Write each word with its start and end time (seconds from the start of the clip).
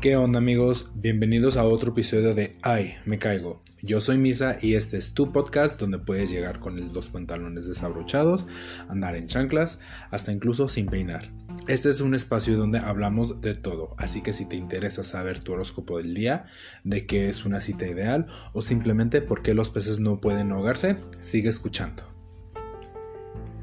¿Qué 0.00 0.16
onda 0.16 0.38
amigos? 0.38 0.92
Bienvenidos 0.94 1.58
a 1.58 1.64
otro 1.64 1.90
episodio 1.90 2.32
de 2.32 2.56
Ay, 2.62 2.94
me 3.04 3.18
caigo. 3.18 3.62
Yo 3.82 4.00
soy 4.00 4.16
Misa 4.16 4.56
y 4.58 4.72
este 4.72 4.96
es 4.96 5.12
tu 5.12 5.30
podcast 5.30 5.78
donde 5.78 5.98
puedes 5.98 6.30
llegar 6.30 6.58
con 6.58 6.94
los 6.94 7.08
pantalones 7.08 7.66
desabrochados, 7.66 8.46
andar 8.88 9.14
en 9.14 9.26
chanclas, 9.26 9.78
hasta 10.10 10.32
incluso 10.32 10.68
sin 10.68 10.86
peinar. 10.86 11.30
Este 11.68 11.90
es 11.90 12.00
un 12.00 12.14
espacio 12.14 12.56
donde 12.56 12.78
hablamos 12.78 13.42
de 13.42 13.52
todo, 13.52 13.94
así 13.98 14.22
que 14.22 14.32
si 14.32 14.48
te 14.48 14.56
interesa 14.56 15.04
saber 15.04 15.40
tu 15.40 15.52
horóscopo 15.52 15.98
del 15.98 16.14
día, 16.14 16.46
de 16.82 17.04
qué 17.04 17.28
es 17.28 17.44
una 17.44 17.60
cita 17.60 17.86
ideal 17.86 18.26
o 18.54 18.62
simplemente 18.62 19.20
por 19.20 19.42
qué 19.42 19.52
los 19.52 19.68
peces 19.68 20.00
no 20.00 20.18
pueden 20.18 20.50
ahogarse, 20.50 20.96
sigue 21.20 21.50
escuchando. 21.50 22.04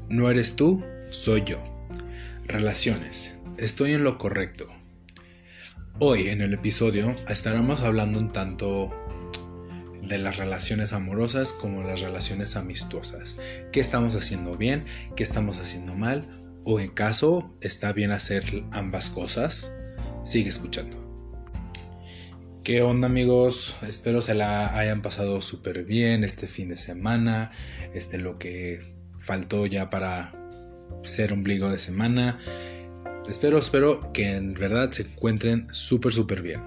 No 0.08 0.30
eres 0.30 0.54
tú, 0.54 0.84
soy 1.10 1.42
yo. 1.44 1.58
Relaciones. 2.46 3.40
Estoy 3.56 3.94
en 3.94 4.04
lo 4.04 4.18
correcto. 4.18 4.77
Hoy 6.00 6.28
en 6.28 6.42
el 6.42 6.54
episodio 6.54 7.12
estaremos 7.28 7.80
hablando 7.80 8.20
un 8.20 8.30
tanto 8.30 8.94
de 10.00 10.18
las 10.18 10.36
relaciones 10.36 10.92
amorosas 10.92 11.52
como 11.52 11.82
las 11.82 12.02
relaciones 12.02 12.54
amistosas. 12.54 13.40
¿Qué 13.72 13.80
estamos 13.80 14.14
haciendo 14.14 14.56
bien? 14.56 14.84
¿Qué 15.16 15.24
estamos 15.24 15.58
haciendo 15.58 15.96
mal? 15.96 16.28
¿O 16.62 16.78
en 16.78 16.92
caso 16.92 17.52
está 17.60 17.92
bien 17.92 18.12
hacer 18.12 18.62
ambas 18.70 19.10
cosas? 19.10 19.74
Sigue 20.22 20.50
escuchando. 20.50 20.96
¿Qué 22.62 22.80
onda 22.82 23.08
amigos? 23.08 23.74
Espero 23.82 24.22
se 24.22 24.34
la 24.34 24.78
hayan 24.78 25.02
pasado 25.02 25.42
súper 25.42 25.84
bien 25.84 26.22
este 26.22 26.46
fin 26.46 26.68
de 26.68 26.76
semana. 26.76 27.50
Este 27.92 28.18
lo 28.18 28.38
que 28.38 28.94
faltó 29.18 29.66
ya 29.66 29.90
para 29.90 30.32
ser 31.02 31.32
ombligo 31.32 31.68
de 31.68 31.80
semana. 31.80 32.38
Espero, 33.28 33.58
espero 33.58 34.10
que 34.14 34.36
en 34.36 34.54
verdad 34.54 34.90
se 34.90 35.02
encuentren 35.02 35.66
súper, 35.70 36.12
súper 36.12 36.40
bien. 36.40 36.62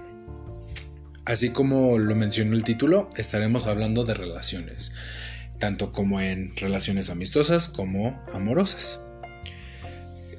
Así 1.24 1.50
como 1.50 1.98
lo 1.98 2.14
mencionó 2.14 2.54
el 2.54 2.62
título, 2.62 3.10
estaremos 3.16 3.66
hablando 3.66 4.04
de 4.04 4.14
relaciones, 4.14 4.92
tanto 5.58 5.90
como 5.90 6.20
en 6.20 6.54
relaciones 6.56 7.10
amistosas 7.10 7.68
como 7.68 8.24
amorosas. 8.32 9.00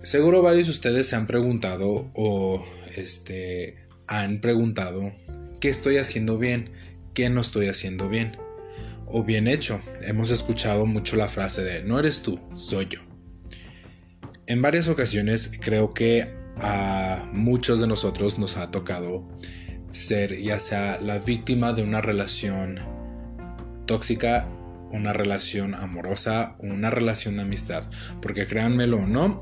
Seguro 0.01 0.41
varios 0.41 0.67
de 0.67 0.71
ustedes 0.71 1.07
se 1.07 1.17
han 1.17 1.27
preguntado 1.27 2.09
o 2.13 2.65
este, 2.95 3.77
han 4.07 4.39
preguntado 4.39 5.13
qué 5.59 5.67
estoy 5.67 5.97
haciendo 5.97 6.37
bien, 6.37 6.71
qué 7.13 7.29
no 7.29 7.41
estoy 7.41 7.67
haciendo 7.67 8.07
bien 8.07 8.37
o 9.07 9.23
bien 9.23 9.47
hecho. 9.47 9.81
Hemos 10.01 10.31
escuchado 10.31 10.85
mucho 10.85 11.17
la 11.17 11.27
frase 11.27 11.63
de 11.63 11.83
no 11.83 11.99
eres 11.99 12.21
tú, 12.21 12.39
soy 12.55 12.87
yo. 12.89 13.12
En 14.45 14.61
varias 14.61 14.89
ocasiones 14.89 15.51
creo 15.61 15.93
que 15.93 16.33
a 16.57 17.29
muchos 17.31 17.79
de 17.79 17.87
nosotros 17.87 18.37
nos 18.37 18.57
ha 18.57 18.71
tocado 18.71 19.25
ser 19.93 20.37
ya 20.41 20.59
sea 20.59 20.99
la 21.01 21.17
víctima 21.17 21.71
de 21.71 21.83
una 21.83 22.01
relación 22.01 22.79
tóxica, 23.85 24.49
una 24.91 25.13
relación 25.13 25.75
amorosa, 25.75 26.55
una 26.59 26.89
relación 26.89 27.37
de 27.37 27.43
amistad. 27.43 27.85
Porque 28.21 28.45
créanmelo 28.45 28.97
o 28.97 29.07
no, 29.07 29.39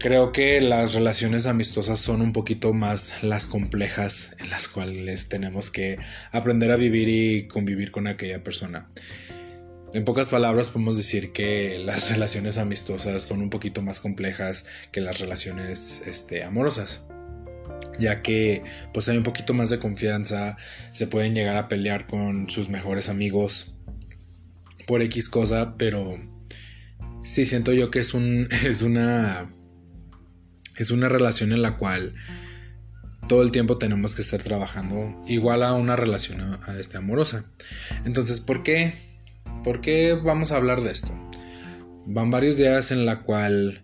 creo 0.00 0.32
que 0.32 0.60
las 0.60 0.94
relaciones 0.94 1.46
amistosas 1.46 2.00
son 2.00 2.20
un 2.20 2.32
poquito 2.32 2.72
más 2.72 3.22
las 3.22 3.46
complejas 3.46 4.34
en 4.40 4.50
las 4.50 4.66
cuales 4.66 5.28
tenemos 5.28 5.70
que 5.70 5.96
aprender 6.32 6.72
a 6.72 6.76
vivir 6.76 7.08
y 7.08 7.46
convivir 7.46 7.92
con 7.92 8.08
aquella 8.08 8.42
persona. 8.42 8.88
En 9.94 10.04
pocas 10.04 10.26
palabras 10.28 10.70
podemos 10.70 10.96
decir 10.96 11.32
que 11.32 11.78
las 11.78 12.10
relaciones 12.12 12.58
amistosas 12.58 13.22
son 13.22 13.40
un 13.40 13.48
poquito 13.48 13.80
más 13.80 14.00
complejas 14.00 14.66
que 14.90 15.00
las 15.00 15.20
relaciones 15.20 16.02
este, 16.06 16.42
amorosas 16.42 17.02
ya 17.98 18.22
que 18.22 18.64
pues 18.92 19.08
hay 19.08 19.16
un 19.16 19.22
poquito 19.22 19.54
más 19.54 19.70
de 19.70 19.78
confianza, 19.78 20.56
se 20.90 21.06
pueden 21.06 21.32
llegar 21.32 21.56
a 21.56 21.68
pelear 21.68 22.06
con 22.06 22.50
sus 22.50 22.68
mejores 22.68 23.08
amigos 23.08 23.76
por 24.88 25.00
X 25.00 25.28
cosa, 25.28 25.76
pero 25.76 26.18
sí 27.22 27.46
siento 27.46 27.72
yo 27.72 27.92
que 27.92 28.00
es 28.00 28.14
un 28.14 28.48
es 28.64 28.82
una 28.82 29.48
es 30.76 30.90
una 30.90 31.08
relación 31.08 31.52
en 31.52 31.62
la 31.62 31.76
cual 31.76 32.14
todo 33.28 33.42
el 33.42 33.52
tiempo 33.52 33.78
tenemos 33.78 34.16
que 34.16 34.22
estar 34.22 34.42
trabajando 34.42 35.22
igual 35.28 35.62
a 35.62 35.72
una 35.74 35.94
relación 35.94 36.58
este 36.78 36.98
amorosa. 36.98 37.46
Entonces, 38.04 38.40
¿por 38.40 38.62
qué 38.62 39.13
¿Por 39.64 39.80
qué 39.80 40.12
vamos 40.12 40.52
a 40.52 40.56
hablar 40.56 40.82
de 40.82 40.92
esto? 40.92 41.08
Van 42.04 42.30
varios 42.30 42.58
días 42.58 42.90
en 42.92 43.06
la 43.06 43.22
cual 43.22 43.82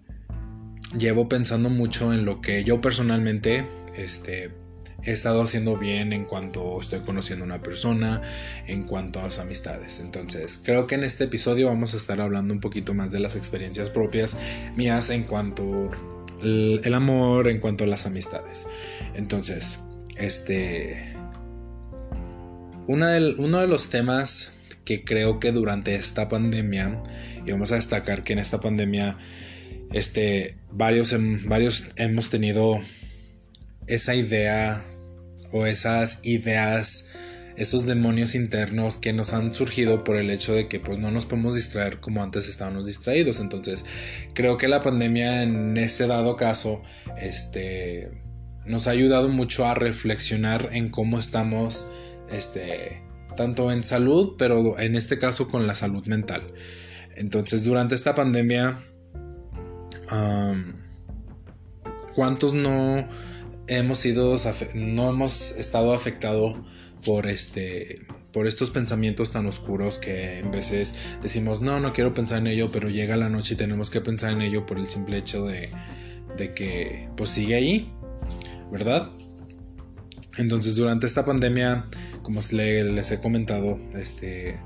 llevo 0.98 1.26
pensando 1.26 1.70
mucho 1.70 2.12
en 2.12 2.26
lo 2.26 2.42
que 2.42 2.64
yo 2.64 2.82
personalmente 2.82 3.66
este, 3.96 4.52
he 5.02 5.12
estado 5.12 5.40
haciendo 5.40 5.78
bien 5.78 6.12
en 6.12 6.26
cuanto 6.26 6.78
estoy 6.78 7.00
conociendo 7.00 7.44
a 7.44 7.46
una 7.46 7.62
persona, 7.62 8.20
en 8.66 8.84
cuanto 8.84 9.20
a 9.20 9.22
las 9.22 9.38
amistades. 9.38 10.00
Entonces, 10.00 10.60
creo 10.62 10.86
que 10.86 10.96
en 10.96 11.04
este 11.04 11.24
episodio 11.24 11.68
vamos 11.68 11.94
a 11.94 11.96
estar 11.96 12.20
hablando 12.20 12.52
un 12.52 12.60
poquito 12.60 12.92
más 12.92 13.10
de 13.10 13.20
las 13.20 13.34
experiencias 13.34 13.88
propias 13.88 14.36
mías 14.76 15.08
en 15.08 15.24
cuanto 15.24 15.90
el 16.42 16.92
amor, 16.92 17.48
en 17.48 17.58
cuanto 17.58 17.84
a 17.84 17.86
las 17.86 18.04
amistades. 18.04 18.66
Entonces, 19.14 19.80
este... 20.16 21.16
uno 22.86 23.06
de 23.08 23.66
los 23.66 23.88
temas 23.88 24.52
que 24.84 25.04
creo 25.04 25.40
que 25.40 25.52
durante 25.52 25.94
esta 25.94 26.28
pandemia, 26.28 27.02
y 27.44 27.50
vamos 27.50 27.72
a 27.72 27.76
destacar 27.76 28.24
que 28.24 28.32
en 28.32 28.38
esta 28.38 28.60
pandemia, 28.60 29.18
este, 29.92 30.56
varios, 30.70 31.14
varios 31.46 31.84
hemos 31.96 32.30
tenido 32.30 32.80
esa 33.86 34.14
idea 34.14 34.84
o 35.52 35.66
esas 35.66 36.20
ideas, 36.22 37.08
esos 37.56 37.86
demonios 37.86 38.34
internos 38.34 38.98
que 38.98 39.12
nos 39.12 39.32
han 39.32 39.52
surgido 39.52 40.04
por 40.04 40.16
el 40.16 40.30
hecho 40.30 40.54
de 40.54 40.68
que 40.68 40.80
pues 40.80 40.98
no 40.98 41.10
nos 41.10 41.26
podemos 41.26 41.54
distraer 41.54 41.98
como 41.98 42.22
antes 42.22 42.48
estábamos 42.48 42.86
distraídos. 42.86 43.40
Entonces, 43.40 43.84
creo 44.32 44.56
que 44.56 44.68
la 44.68 44.80
pandemia 44.80 45.42
en 45.42 45.76
ese 45.76 46.06
dado 46.06 46.36
caso, 46.36 46.82
este, 47.20 48.10
nos 48.64 48.86
ha 48.86 48.92
ayudado 48.92 49.28
mucho 49.28 49.66
a 49.66 49.74
reflexionar 49.74 50.70
en 50.72 50.88
cómo 50.88 51.18
estamos, 51.18 51.88
este, 52.30 53.02
tanto 53.40 53.72
en 53.72 53.82
salud, 53.82 54.34
pero 54.36 54.78
en 54.78 54.94
este 54.96 55.16
caso 55.16 55.48
con 55.48 55.66
la 55.66 55.74
salud 55.74 56.04
mental. 56.04 56.52
Entonces, 57.16 57.64
durante 57.64 57.94
esta 57.94 58.14
pandemia, 58.14 58.84
¿cuántos 62.14 62.52
no 62.52 63.08
hemos 63.66 63.96
sido, 63.96 64.36
no 64.74 65.08
hemos 65.08 65.52
estado 65.52 65.94
afectados 65.94 66.56
por 67.02 67.26
este 67.28 68.06
por 68.30 68.46
estos 68.46 68.68
pensamientos 68.68 69.32
tan 69.32 69.46
oscuros 69.46 69.98
que 69.98 70.40
en 70.40 70.50
veces 70.50 70.94
decimos 71.22 71.62
no 71.62 71.80
no 71.80 71.94
quiero 71.94 72.12
pensar 72.12 72.38
en 72.38 72.46
ello 72.46 72.70
pero 72.70 72.90
llega 72.90 73.16
la 73.16 73.30
noche 73.30 73.54
y 73.54 73.56
tenemos 73.56 73.90
que 73.90 74.00
pensar 74.00 74.32
en 74.32 74.42
ello 74.42 74.66
por 74.66 74.78
el 74.78 74.86
simple 74.86 75.16
hecho 75.16 75.46
de, 75.46 75.70
de 76.36 76.54
que 76.54 77.08
pues 77.16 77.30
sigue 77.30 77.54
ahí 77.54 77.92
verdad 78.70 79.10
entonces 80.36 80.76
durante 80.76 81.06
esta 81.06 81.24
pandemia 81.24 81.86
como 82.22 82.40
les 82.50 83.10
he 83.12 83.18
comentado, 83.18 83.78
este, 83.94 84.58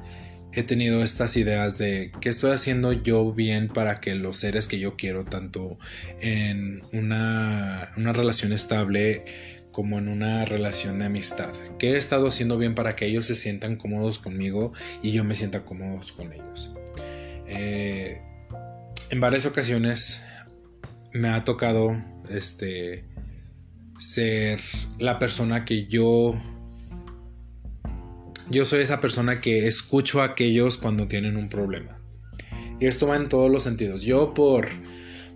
he 0.52 0.62
tenido 0.62 1.02
estas 1.02 1.36
ideas 1.36 1.78
de 1.78 2.12
qué 2.20 2.28
estoy 2.28 2.52
haciendo 2.52 2.92
yo 2.92 3.32
bien 3.32 3.68
para 3.68 4.00
que 4.00 4.14
los 4.14 4.36
seres 4.36 4.66
que 4.66 4.78
yo 4.78 4.96
quiero, 4.96 5.24
tanto 5.24 5.78
en 6.20 6.82
una, 6.92 7.90
una 7.96 8.12
relación 8.12 8.52
estable 8.52 9.24
como 9.72 9.98
en 9.98 10.08
una 10.08 10.44
relación 10.44 11.00
de 11.00 11.06
amistad, 11.06 11.52
qué 11.78 11.92
he 11.92 11.96
estado 11.96 12.28
haciendo 12.28 12.58
bien 12.58 12.76
para 12.76 12.94
que 12.94 13.06
ellos 13.06 13.26
se 13.26 13.34
sientan 13.34 13.76
cómodos 13.76 14.20
conmigo 14.20 14.72
y 15.02 15.10
yo 15.10 15.24
me 15.24 15.34
sienta 15.34 15.64
cómodos 15.64 16.12
con 16.12 16.32
ellos. 16.32 16.72
Eh, 17.48 18.22
en 19.10 19.20
varias 19.20 19.46
ocasiones 19.46 20.22
me 21.12 21.28
ha 21.28 21.42
tocado 21.42 22.00
este 22.30 23.04
ser 23.98 24.60
la 24.98 25.18
persona 25.18 25.64
que 25.64 25.86
yo 25.86 26.40
yo 28.50 28.64
soy 28.64 28.82
esa 28.82 29.00
persona 29.00 29.40
que 29.40 29.66
escucho 29.66 30.22
a 30.22 30.26
aquellos 30.26 30.78
cuando 30.78 31.08
tienen 31.08 31.36
un 31.36 31.48
problema. 31.48 31.98
Y 32.80 32.86
esto 32.86 33.06
va 33.06 33.16
en 33.16 33.28
todos 33.28 33.50
los 33.50 33.62
sentidos. 33.62 34.02
Yo 34.02 34.34
por, 34.34 34.68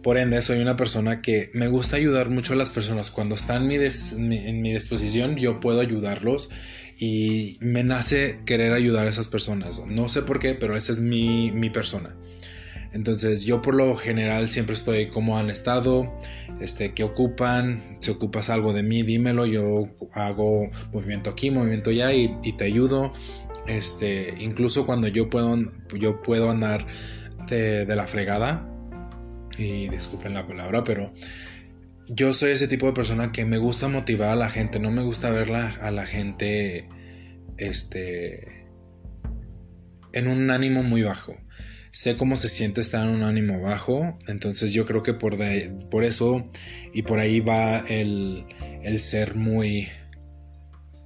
por 0.02 0.18
ende 0.18 0.42
soy 0.42 0.60
una 0.60 0.76
persona 0.76 1.22
que 1.22 1.50
me 1.54 1.68
gusta 1.68 1.96
ayudar 1.96 2.30
mucho 2.30 2.52
a 2.52 2.56
las 2.56 2.70
personas. 2.70 3.10
Cuando 3.10 3.34
están 3.34 3.70
en 3.70 4.62
mi, 4.62 4.72
disposición 4.72 5.36
yo 5.36 5.60
puedo 5.60 5.80
ayudarlos 5.80 6.50
y 6.98 7.58
me 7.60 7.84
nace 7.84 8.40
querer 8.44 8.72
ayudar 8.72 9.06
a 9.06 9.10
esas 9.10 9.28
personas. 9.28 9.82
No 9.88 10.08
sé 10.08 10.22
por 10.22 10.40
qué, 10.40 10.54
pero 10.54 10.76
esa 10.76 10.92
es 10.92 11.00
mi, 11.00 11.52
mi 11.52 11.70
persona. 11.70 12.16
Entonces 12.92 13.44
yo 13.44 13.60
por 13.60 13.74
lo 13.74 13.94
general 13.96 14.48
siempre 14.48 14.74
estoy 14.74 15.08
como 15.08 15.38
han 15.38 15.50
estado, 15.50 16.18
este, 16.60 16.94
qué 16.94 17.04
ocupan, 17.04 17.98
si 18.00 18.10
ocupas 18.10 18.48
algo 18.50 18.72
de 18.72 18.82
mí, 18.82 19.02
dímelo, 19.02 19.46
yo 19.46 19.88
hago 20.12 20.68
movimiento 20.92 21.30
aquí, 21.30 21.50
movimiento 21.50 21.90
allá 21.90 22.12
y, 22.12 22.52
te 22.56 22.64
ayudo. 22.64 23.12
Este, 23.66 24.34
incluso 24.38 24.86
cuando 24.86 25.08
yo 25.08 25.28
puedo, 25.28 25.56
yo 25.98 26.22
puedo 26.22 26.50
andar 26.50 26.86
de, 27.46 27.86
la 27.86 28.06
fregada, 28.06 28.68
y 29.58 29.88
disculpen 29.88 30.34
la 30.34 30.46
palabra, 30.46 30.84
pero 30.84 31.12
yo 32.06 32.32
soy 32.32 32.52
ese 32.52 32.68
tipo 32.68 32.86
de 32.86 32.92
persona 32.92 33.32
que 33.32 33.44
me 33.44 33.58
gusta 33.58 33.88
motivar 33.88 34.30
a 34.30 34.36
la 34.36 34.48
gente, 34.48 34.78
no 34.78 34.90
me 34.90 35.02
gusta 35.02 35.30
ver 35.30 35.52
a 35.52 35.90
la 35.90 36.06
gente 36.06 36.88
este 37.58 38.66
en 40.12 40.28
un 40.28 40.50
ánimo 40.50 40.82
muy 40.82 41.02
bajo. 41.02 41.36
Sé 41.90 42.16
cómo 42.16 42.36
se 42.36 42.48
siente 42.48 42.80
estar 42.80 43.06
en 43.06 43.14
un 43.14 43.22
ánimo 43.22 43.60
bajo, 43.60 44.18
entonces 44.26 44.72
yo 44.72 44.86
creo 44.86 45.02
que 45.02 45.14
por, 45.14 45.36
por 45.90 46.04
eso 46.04 46.50
y 46.92 47.02
por 47.02 47.18
ahí 47.18 47.40
va 47.40 47.78
el, 47.78 48.44
el 48.82 49.00
ser 49.00 49.34
muy 49.34 49.88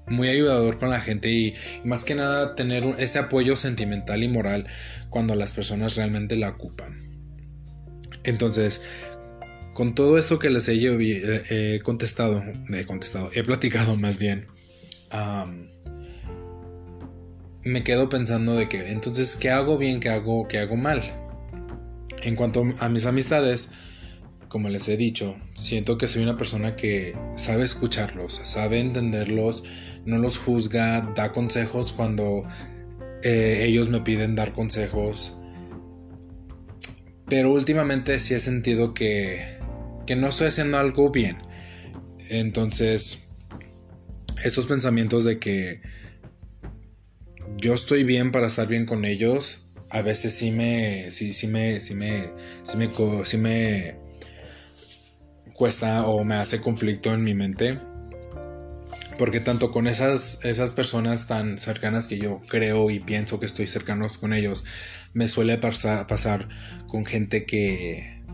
muy 0.06 0.29
ayudador 0.29 0.79
con 0.79 0.90
la 0.90 1.00
gente 1.00 1.31
y, 1.31 1.55
más 1.84 2.05
que 2.05 2.14
nada 2.14 2.55
tener 2.55 2.84
ese 2.99 3.19
apoyo 3.19 3.56
sentimental 3.56 4.23
y 4.23 4.29
moral 4.29 4.67
cuando 5.11 5.34
las 5.34 5.52
personas 5.52 5.96
realmente 5.96 6.37
la 6.37 6.50
ocupan. 6.50 7.11
Entonces, 8.25 8.82
con 9.73 9.94
todo 9.94 10.19
esto 10.19 10.38
que 10.38 10.50
les 10.50 10.69
he, 10.69 11.81
contestado, 11.82 12.43
he 12.73 12.85
contestado, 12.85 13.31
he 13.35 13.43
platicado 13.43 13.96
más 13.96 14.19
bien, 14.19 14.46
me 17.64 17.85
quedo 17.85 18.09
pensando 18.09 18.55
de 18.56 18.69
que 18.69 18.91
entonces, 18.91 19.37
¿qué 19.37 19.50
hago 19.50 19.79
bien, 19.79 20.00
qué 20.00 20.09
hago, 20.09 20.49
qué 20.49 20.59
hago 20.59 20.76
mal? 20.76 21.03
En 22.23 22.37
cuanto 22.37 22.64
a 22.79 22.88
mis 22.88 23.06
amistades, 23.06 23.70
como 24.49 24.69
les 24.69 24.88
he 24.88 24.97
dicho, 24.97 25.37
siento 25.55 25.97
que 25.97 26.09
soy 26.09 26.23
una 26.23 26.37
persona 26.37 26.76
que 26.76 27.17
sabe 27.37 27.64
escucharlos, 27.64 28.41
sabe 28.44 28.81
entenderlos, 28.81 29.64
no 30.05 30.19
los 30.19 30.38
juzga, 30.38 31.12
da 31.14 31.32
consejos 31.32 31.93
cuando 31.93 32.44
eh, 33.23 33.64
ellos 33.67 33.88
me 33.88 34.00
piden 34.00 34.35
dar 34.35 34.53
consejos. 34.53 35.38
Pero 37.29 37.50
últimamente 37.50 38.19
sí 38.19 38.35
he 38.35 38.41
sentido 38.41 38.93
que, 38.93 39.41
que 40.06 40.17
no 40.17 40.29
estoy 40.29 40.49
haciendo 40.49 40.79
algo 40.79 41.11
bien. 41.11 41.38
Entonces, 42.29 43.25
esos 44.44 44.67
pensamientos 44.67 45.25
de 45.25 45.38
que 45.38 45.81
yo 47.62 47.75
estoy 47.75 48.03
bien 48.03 48.32
para 48.32 48.49
estar 48.49 48.67
bien 48.67 48.87
con 48.87 49.05
ellos, 49.05 49.69
a 49.88 50.03
veces 50.03 50.35
sí 50.35 50.50
me, 50.50 51.12
sí, 51.12 51.29
me, 51.47 51.79
sí 51.79 51.94
me, 51.94 52.29
sí 52.64 52.76
me, 52.76 52.91
sí 53.25 53.37
me 53.38 53.97
cuesta 55.55 56.05
o 56.06 56.25
me 56.25 56.35
hace 56.35 56.61
conflicto 56.61 57.14
en 57.14 57.23
mi 57.23 57.35
mente. 57.35 57.79
Porque 59.17 59.38
tanto 59.38 59.70
con 59.70 59.87
esas, 59.87 60.44
esas 60.44 60.73
personas 60.73 61.29
tan 61.29 61.56
cercanas 61.56 62.09
que 62.09 62.19
yo 62.19 62.41
creo 62.49 62.91
y 62.91 62.99
pienso 62.99 63.38
que 63.38 63.47
estoy 63.47 63.69
cercanos 63.69 64.19
con 64.19 64.32
ellos, 64.32 64.64
me 65.12 65.29
suele 65.29 65.56
pasar, 65.59 66.09
pasar 66.09 66.49
con 66.88 67.05
gente 67.05 67.47
que, 67.47 68.25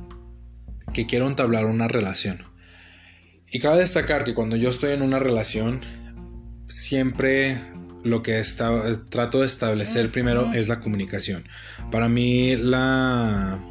que 0.94 1.06
quiero 1.06 1.28
entablar 1.28 1.66
una 1.66 1.86
relación. 1.86 2.44
Y 3.50 3.58
cabe 3.58 3.80
destacar 3.80 4.24
que 4.24 4.32
cuando 4.32 4.56
yo 4.56 4.70
estoy 4.70 4.92
en 4.92 5.02
una 5.02 5.18
relación, 5.18 5.80
siempre 6.66 7.58
lo 8.04 8.22
que 8.22 8.42
trato 9.08 9.40
de 9.40 9.46
establecer 9.46 10.10
primero 10.10 10.52
es 10.52 10.68
la 10.68 10.80
comunicación. 10.80 11.44
Para 11.90 12.08
mí 12.08 12.56
la 12.56 13.62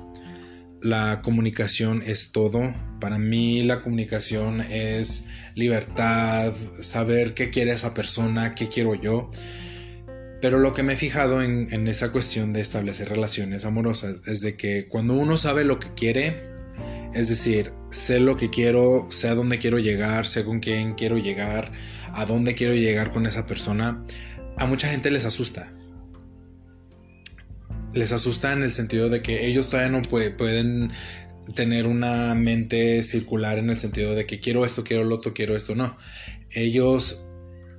la 0.82 1.22
comunicación 1.22 2.02
es 2.06 2.32
todo. 2.32 2.74
Para 3.00 3.20
mí 3.20 3.64
la 3.64 3.82
comunicación 3.82 4.62
es 4.62 5.28
libertad, 5.56 6.54
saber 6.82 7.34
qué 7.34 7.50
quiere 7.50 7.72
esa 7.72 7.94
persona, 7.94 8.56
qué 8.56 8.68
quiero 8.68 8.96
yo. 8.96 9.30
Pero 10.42 10.60
lo 10.60 10.74
que 10.74 10.84
me 10.84 10.94
he 10.94 10.98
fijado 10.98 11.42
en, 11.42 11.88
esa 11.88 12.12
cuestión 12.12 12.54
de 12.54 12.62
establecer 12.62 13.10
relaciones 13.10 13.66
amorosas 13.66 14.22
es 14.28 14.42
de 14.42 14.56
que 14.56 14.88
cuando 14.88 15.16
uno 15.16 15.36
sabe 15.36 15.64
lo 15.64 15.80
que 15.80 15.94
quiere, 15.96 16.38
es 17.14 17.30
decir, 17.30 17.74
sé 17.90 18.20
lo 18.20 18.38
que 18.38 18.52
quiero, 18.52 19.08
sé 19.10 19.30
a 19.30 19.36
dónde 19.36 19.58
quiero 19.58 19.80
llegar, 19.80 20.28
sé 20.28 20.46
con 20.46 20.60
quién 20.60 20.94
quiero 20.94 21.18
llegar, 21.18 21.72
a 22.14 22.26
dónde 22.26 22.56
quiero 22.56 22.74
llegar 22.74 23.12
con 23.12 23.26
esa 23.26 23.46
persona, 23.46 24.04
a 24.58 24.66
mucha 24.66 24.88
gente 24.90 25.12
les 25.12 25.26
asusta 25.26 25.72
les 27.94 28.12
asusta 28.12 28.54
en 28.54 28.64
el 28.64 28.72
sentido 28.72 29.10
de 29.10 29.22
que 29.22 29.48
ellos 29.48 29.70
todavía 29.70 29.92
no 29.92 30.02
pueden 30.04 30.90
tener 31.54 31.88
una 31.88 32.36
mente 32.36 33.04
circular 33.04 33.58
en 33.58 33.70
el 33.70 33.78
sentido 33.78 34.14
de 34.16 34.26
que 34.26 34.40
quiero 34.40 34.66
esto, 34.66 34.84
quiero 34.84 35.04
lo 35.04 35.16
otro, 35.16 35.34
quiero 35.34 35.56
esto, 35.56 35.76
no. 35.76 35.98
Ellos 36.52 37.24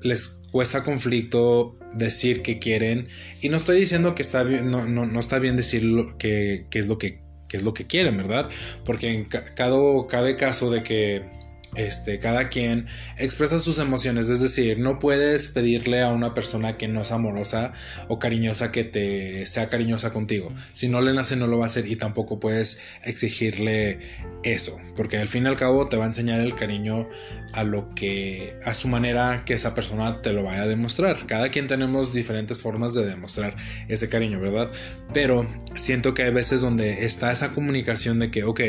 les 0.02 0.40
cuesta 0.50 0.84
conflicto 0.84 1.74
decir 1.92 2.42
que 2.42 2.58
quieren 2.58 3.08
y 3.42 3.48
no 3.48 3.56
estoy 3.56 3.78
diciendo 3.78 4.14
que 4.14 4.22
está 4.22 4.42
bien, 4.42 4.70
no, 4.70 4.86
no, 4.86 5.20
está 5.20 5.38
bien 5.38 5.56
decir 5.56 5.82
que, 6.18 6.66
es 6.72 6.86
lo 6.86 6.98
que, 6.98 7.20
es 7.52 7.62
lo 7.62 7.74
que 7.74 7.86
quieren, 7.86 8.16
¿verdad? 8.16 8.48
Porque 8.84 9.12
en 9.12 9.24
cada, 9.24 9.76
cabe 10.08 10.36
caso 10.36 10.70
de 10.70 10.82
que 10.82 11.37
este, 11.76 12.18
cada 12.18 12.48
quien 12.48 12.86
expresa 13.18 13.58
sus 13.58 13.78
emociones, 13.78 14.28
es 14.28 14.40
decir, 14.40 14.78
no 14.78 14.98
puedes 14.98 15.48
pedirle 15.48 16.02
a 16.02 16.10
una 16.10 16.34
persona 16.34 16.78
que 16.78 16.88
no 16.88 17.02
es 17.02 17.12
amorosa 17.12 17.72
o 18.08 18.18
cariñosa 18.18 18.72
que 18.72 18.84
te 18.84 19.46
sea 19.46 19.68
cariñosa 19.68 20.12
contigo. 20.12 20.52
Si 20.74 20.88
no 20.88 21.00
le 21.00 21.12
nace 21.12 21.36
no 21.36 21.46
lo 21.46 21.58
va 21.58 21.64
a 21.64 21.66
hacer 21.66 21.86
y 21.86 21.96
tampoco 21.96 22.40
puedes 22.40 22.80
exigirle 23.04 23.98
eso, 24.42 24.78
porque 24.96 25.18
al 25.18 25.28
fin 25.28 25.44
y 25.44 25.48
al 25.48 25.56
cabo 25.56 25.88
te 25.88 25.96
va 25.96 26.04
a 26.04 26.08
enseñar 26.08 26.40
el 26.40 26.54
cariño 26.54 27.08
a 27.52 27.64
lo 27.64 27.94
que 27.94 28.56
a 28.64 28.74
su 28.74 28.88
manera 28.88 29.42
que 29.44 29.54
esa 29.54 29.74
persona 29.74 30.22
te 30.22 30.32
lo 30.32 30.44
vaya 30.44 30.62
a 30.62 30.66
demostrar. 30.66 31.26
Cada 31.26 31.50
quien 31.50 31.66
tenemos 31.66 32.12
diferentes 32.12 32.62
formas 32.62 32.94
de 32.94 33.04
demostrar 33.04 33.56
ese 33.88 34.08
cariño, 34.08 34.40
¿verdad? 34.40 34.70
Pero 35.12 35.46
siento 35.74 36.14
que 36.14 36.22
hay 36.22 36.30
veces 36.30 36.60
donde 36.60 37.04
está 37.04 37.32
esa 37.32 37.54
comunicación 37.54 38.18
de 38.18 38.30
que, 38.30 38.44
ok, 38.44 38.60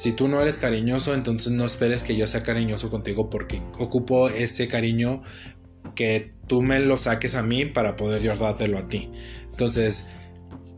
si 0.00 0.12
tú 0.12 0.28
no 0.28 0.40
eres 0.40 0.56
cariñoso, 0.56 1.12
entonces 1.12 1.52
no 1.52 1.66
esperes 1.66 2.02
que 2.02 2.16
yo 2.16 2.26
sea 2.26 2.42
cariñoso 2.42 2.88
contigo 2.88 3.28
porque 3.28 3.60
ocupo 3.78 4.30
ese 4.30 4.66
cariño 4.66 5.20
que 5.94 6.32
tú 6.46 6.62
me 6.62 6.80
lo 6.80 6.96
saques 6.96 7.34
a 7.34 7.42
mí 7.42 7.66
para 7.66 7.96
poder 7.96 8.22
yo 8.22 8.34
dártelo 8.34 8.78
a 8.78 8.88
ti. 8.88 9.10
Entonces, 9.50 10.06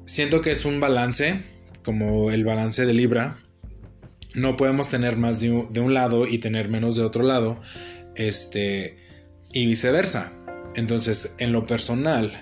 siento 0.06 0.40
que 0.40 0.50
es 0.50 0.64
un 0.64 0.80
balance, 0.80 1.40
como 1.84 2.32
el 2.32 2.44
balance 2.44 2.84
de 2.84 2.94
Libra. 2.94 3.38
No 4.34 4.56
podemos 4.56 4.88
tener 4.88 5.16
más 5.16 5.38
de 5.38 5.52
un, 5.52 5.94
lado 5.94 6.26
y 6.26 6.38
tener 6.38 6.68
menos 6.68 6.96
de 6.96 7.04
otro 7.04 7.22
lado. 7.22 7.60
Este, 8.16 8.96
y 9.52 9.66
viceversa. 9.66 10.32
Entonces, 10.74 11.36
en 11.38 11.52
lo 11.52 11.64
personal, 11.64 12.32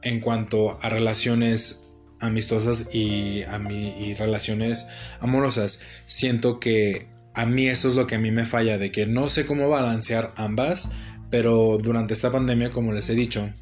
en 0.00 0.20
cuanto 0.20 0.78
a 0.80 0.88
relaciones 0.88 1.85
amistosas 2.20 2.88
y, 2.92 3.42
a 3.42 3.60
y 3.70 4.14
relaciones 4.14 4.86
amorosas, 5.20 5.80
siento 6.06 6.60
que 6.60 7.08
a 7.34 7.44
mí 7.46 7.68
eso 7.68 7.88
es 7.88 7.94
lo 7.94 8.06
que 8.06 8.14
a 8.14 8.18
mí 8.18 8.30
me 8.30 8.46
falla, 8.46 8.78
de 8.78 8.90
que 8.90 9.06
no 9.06 9.28
sé 9.28 9.44
cómo 9.44 9.68
balancear 9.68 10.32
ambas, 10.36 10.90
pero 11.30 11.78
durante 11.78 12.14
esta 12.14 12.32
pandemia, 12.32 12.70
como 12.70 12.92
les 12.92 13.10
he 13.10 13.14
dicho, 13.14 13.52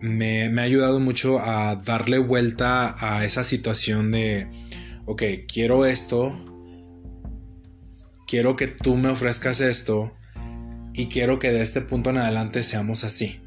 me, 0.00 0.50
me 0.50 0.60
ha 0.60 0.64
ayudado 0.64 1.00
mucho 1.00 1.40
a 1.40 1.76
darle 1.76 2.18
vuelta 2.18 2.94
a 2.98 3.24
esa 3.24 3.42
situación 3.42 4.12
de, 4.12 4.48
ok, 5.04 5.22
quiero 5.52 5.84
esto, 5.86 6.38
quiero 8.26 8.56
que 8.56 8.68
tú 8.68 8.96
me 8.96 9.08
ofrezcas 9.08 9.60
esto 9.60 10.12
y 10.94 11.06
quiero 11.06 11.38
que 11.38 11.52
de 11.52 11.62
este 11.62 11.80
punto 11.80 12.10
en 12.10 12.18
adelante 12.18 12.62
seamos 12.62 13.04
así. 13.04 13.40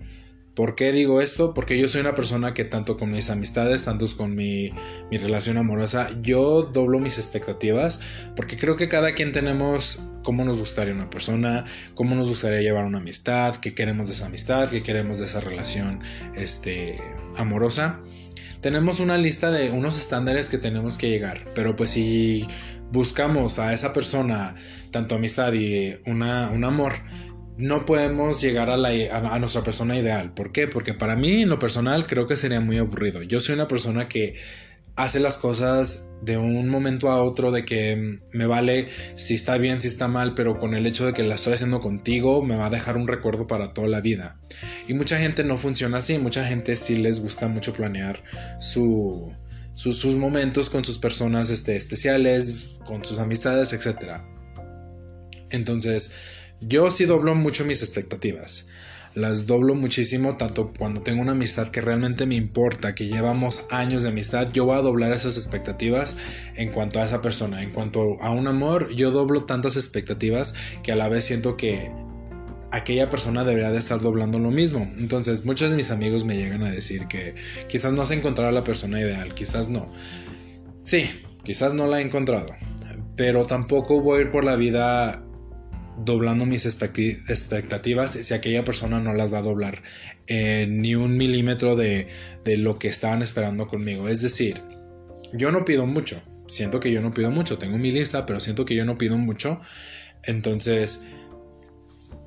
¿Por 0.60 0.76
qué 0.76 0.92
digo 0.92 1.22
esto? 1.22 1.54
Porque 1.54 1.80
yo 1.80 1.88
soy 1.88 2.02
una 2.02 2.16
persona 2.16 2.54
que 2.54 2.66
tanto 2.66 2.98
con 2.98 3.12
mis 3.12 3.30
amistades, 3.30 3.86
tanto 3.86 4.06
con 4.18 4.36
mi, 4.36 4.74
relación 5.10 5.58
amorosa, 5.58 6.10
yo 6.22 6.64
doblo 6.64 7.00
mis 7.00 7.18
expectativas 7.18 8.02
porque 8.36 8.58
creo 8.58 8.76
que 8.76 8.90
cada 8.90 9.14
quien 9.14 9.32
tenemos 9.32 10.02
cómo 10.22 10.44
nos 10.44 10.60
gustaría 10.60 10.94
una 10.94 11.10
persona, 11.10 11.64
cómo 11.94 12.14
nos 12.14 12.28
gustaría 12.28 12.60
llevar 12.60 12.84
una 12.84 12.98
amistad, 12.98 13.56
qué 13.56 13.74
queremos 13.74 14.08
de 14.08 14.16
esa 14.16 14.26
amistad, 14.26 14.70
qué 14.70 14.84
queremos 14.84 15.20
de 15.20 15.26
esa 15.28 15.40
relación 15.40 16.02
este, 16.36 16.98
amorosa. 17.38 18.02
Tenemos 18.60 19.00
una 19.00 19.18
lista 19.18 19.52
de 19.52 19.72
unos 19.72 19.98
estándares 19.98 20.50
que 20.50 20.58
tenemos 20.58 20.98
que 20.98 21.10
llegar, 21.10 21.48
pero 21.56 21.78
pues 21.78 21.92
si 21.92 22.46
buscamos 22.92 23.60
a 23.60 23.72
esa 23.74 23.94
persona, 23.94 24.56
tanto 24.92 25.16
amistad 25.16 25.54
y 25.54 25.98
una, 26.06 26.50
un 26.50 26.66
amor, 26.66 26.96
no 27.60 27.86
podemos 27.86 28.42
llegar 28.42 28.70
a, 28.70 28.78
la, 28.78 28.90
a, 28.90 29.38
nuestra 29.38 29.64
persona 29.64 29.98
ideal. 29.98 30.34
¿Por 30.34 30.54
qué? 30.54 30.70
Porque 30.70 30.94
para 30.94 31.18
mí, 31.18 31.42
en 31.42 31.50
lo 31.50 31.60
personal, 31.60 32.08
creo 32.08 32.26
que 32.26 32.38
sería 32.38 32.62
muy 32.62 32.78
aburrido. 32.78 33.22
Yo 33.22 33.42
soy 33.42 33.56
una 33.56 33.68
persona 33.68 34.08
que 34.08 34.36
hace 34.96 35.20
las 35.20 35.38
cosas 35.38 36.08
de 36.22 36.38
un 36.38 36.70
momento 36.70 37.12
a 37.12 37.22
otro, 37.22 37.52
de 37.52 37.66
que 37.66 38.22
me 38.32 38.46
vale 38.46 38.88
si 39.16 39.34
está 39.34 39.58
bien, 39.58 39.82
si 39.82 39.90
está 39.90 40.08
mal, 40.08 40.36
pero 40.36 40.58
con 40.58 40.74
el 40.74 40.86
hecho 40.86 41.06
de 41.06 41.12
que 41.12 41.22
la 41.24 41.36
estoy 41.36 41.52
haciendo 41.52 41.82
contigo, 41.82 42.42
me 42.42 42.56
va 42.56 42.68
a 42.68 42.70
dejar 42.70 42.96
un 42.96 43.10
recuerdo 43.10 43.46
para 43.46 43.74
toda 43.74 43.90
la 43.90 44.00
vida. 44.00 44.40
Y 44.88 44.94
mucha 44.94 45.20
gente 45.20 45.44
no 45.44 45.58
funciona 45.58 45.98
así, 45.98 46.18
mucha 46.18 46.46
gente 46.46 46.78
sí 46.78 46.96
les 46.96 47.20
gusta 47.20 47.50
mucho 47.50 47.74
planear 47.74 48.24
su, 48.62 49.34
sus 49.74 50.16
momentos 50.16 50.70
con 50.70 50.86
sus 50.86 50.98
personas 50.98 51.50
este, 51.50 51.76
especiales, 51.76 52.80
con 52.86 53.04
sus 53.04 53.20
amistades, 53.20 53.74
etc. 53.74 54.22
Entonces, 55.52 56.12
yo 56.62 56.92
sí 56.92 57.06
doblo 57.06 57.36
mucho 57.36 57.66
mis 57.66 57.82
expectativas. 57.82 58.68
las 59.16 59.48
doblo 59.48 59.76
muchísimo, 59.76 60.38
tanto 60.38 60.72
cuando 60.78 61.02
tengo 61.02 61.22
una 61.22 61.32
amistad 61.32 61.70
que 61.70 61.82
realmente 61.82 62.26
me 62.26 62.36
importa, 62.36 62.94
que 62.94 63.08
llevamos 63.08 63.66
años 63.72 64.04
de 64.04 64.10
amistad, 64.10 64.50
yo 64.54 64.66
voy 64.66 64.78
a 64.78 64.82
doblar 64.82 65.12
esas 65.12 65.36
expectativas 65.36 66.16
en 66.56 66.72
cuanto 66.72 67.00
a 67.00 67.06
esa 67.06 67.20
persona. 67.20 67.64
En 67.64 67.72
cuanto 67.72 68.22
a 68.22 68.30
un 68.30 68.48
amor, 68.48 68.90
yo 68.90 69.12
doblo 69.12 69.46
tantas 69.46 69.78
expectativas 69.78 70.54
que 70.84 70.92
a 70.92 70.96
la 70.96 71.10
vez 71.10 71.26
siento 71.26 71.58
que 71.58 71.92
aquella 72.72 73.10
persona 73.10 73.44
debería 73.44 73.72
de 73.72 73.80
estar 73.80 74.00
doblando 74.00 74.38
lo 74.40 74.52
mismo. 74.52 74.90
Entonces, 74.98 75.44
muchos 75.46 75.72
de 75.72 75.76
mis 75.76 75.92
amigos 75.92 76.24
me 76.24 76.38
llegan 76.38 76.64
a 76.64 76.72
decir 76.72 77.08
que 77.08 77.34
quizás 77.68 77.94
no 77.94 78.04
has 78.04 78.12
encontrado 78.12 78.50
a 78.50 78.54
la 78.54 78.64
persona 78.64 79.00
ideal, 79.00 79.34
quizás 79.34 79.70
no. 79.70 79.92
Sí, 80.78 81.10
quizás 81.44 81.74
no 81.74 81.88
la 81.88 82.00
he 82.00 82.04
encontrado, 82.04 82.56
pero 83.16 83.46
tampoco 83.46 84.02
voy 84.02 84.20
a 84.20 84.22
ir 84.22 84.32
por 84.32 84.44
la 84.44 84.56
vida 84.56 85.24
doblando 86.04 86.46
mis 86.46 86.66
expectativas 86.66 88.12
si 88.12 88.34
aquella 88.34 88.64
persona 88.64 89.00
no 89.00 89.14
las 89.14 89.34
va 89.34 89.40
a 89.40 89.44
doblar 89.44 89.84
ni 90.28 90.96
un 90.96 91.18
milímetro 91.18 91.76
de, 91.76 92.08
de 92.46 92.58
lo 92.58 92.80
que 92.80 92.88
estaban 92.88 93.22
esperando 93.22 93.68
conmigo. 93.68 94.10
Es 94.10 94.22
decir, 94.22 94.62
yo 95.34 95.52
no 95.52 95.66
pido 95.66 95.86
mucho, 95.86 96.22
siento 96.48 96.80
que 96.80 96.92
yo 96.92 97.02
no 97.02 97.14
pido 97.14 97.32
mucho, 97.32 97.58
tengo 97.58 97.78
mi 97.78 97.92
lista, 97.92 98.26
pero 98.26 98.40
siento 98.40 98.66
que 98.66 98.76
yo 98.76 98.86
no 98.86 98.98
pido 98.98 99.18
mucho. 99.18 99.62
Entonces, 100.24 101.02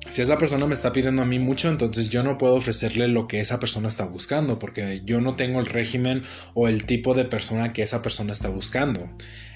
si 0.09 0.21
esa 0.21 0.37
persona 0.37 0.67
me 0.67 0.73
está 0.73 0.91
pidiendo 0.91 1.21
a 1.21 1.25
mí 1.25 1.39
mucho, 1.39 1.69
entonces 1.69 2.09
yo 2.09 2.23
no 2.23 2.37
puedo 2.37 2.55
ofrecerle 2.55 3.07
lo 3.07 3.27
que 3.27 3.39
esa 3.39 3.59
persona 3.59 3.87
está 3.87 4.05
buscando, 4.05 4.59
porque 4.59 5.01
yo 5.05 5.21
no 5.21 5.35
tengo 5.35 5.59
el 5.59 5.65
régimen 5.65 6.23
o 6.53 6.67
el 6.67 6.85
tipo 6.85 7.13
de 7.13 7.25
persona 7.25 7.73
que 7.73 7.83
esa 7.83 8.01
persona 8.01 8.33
está 8.33 8.49
buscando. 8.49 9.09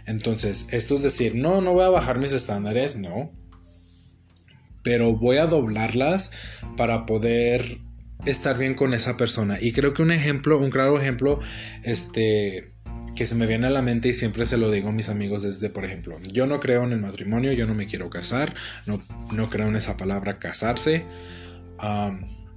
Entonces, 0.06 0.68
esto 0.72 0.96
es 0.96 1.04
decir, 1.04 1.36
no, 1.36 1.62
no 1.62 1.74
voy 1.74 1.84
a 1.84 1.90
bajar 1.90 2.20
mis 2.20 2.32
estándares, 2.32 2.98
no. 2.98 3.32
Pero 4.88 5.18
voy 5.18 5.36
a 5.36 5.48
doblarlas 5.48 6.32
para 6.78 7.06
poder 7.06 7.80
estar 8.26 8.58
bien 8.58 8.74
con 8.74 8.94
esa 8.94 9.18
persona. 9.18 9.58
Y 9.60 9.74
creo 9.74 9.94
que 9.94 10.02
un 10.02 10.12
ejemplo, 10.12 10.58
un 10.58 10.70
claro 10.70 10.98
ejemplo, 10.98 11.42
este, 11.84 12.72
que 13.14 13.26
se 13.26 13.36
me 13.36 13.48
viene 13.48 13.68
a 13.68 13.70
la 13.70 13.82
mente 13.82 14.08
y 14.08 14.14
siempre 14.14 14.46
se 14.46 14.56
lo 14.56 14.72
digo 14.72 14.88
a 14.88 14.92
mis 14.94 15.10
amigos 15.10 15.42
desde, 15.42 15.70
por 15.70 15.84
ejemplo, 15.84 16.18
yo 16.32 16.48
no 16.48 16.62
creo 16.62 16.86
en 16.86 16.94
el 16.94 17.02
matrimonio, 17.02 17.52
yo 17.52 17.68
no 17.68 17.74
me 17.74 17.86
quiero 17.86 18.10
casar, 18.10 18.56
no, 18.86 19.02
no 19.34 19.50
creo 19.50 19.68
en 19.68 19.76
esa 19.76 19.98
palabra 19.98 20.40
casarse, 20.40 21.04